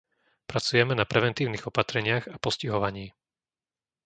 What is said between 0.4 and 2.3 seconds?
Pracujeme na preventívnych opatreniach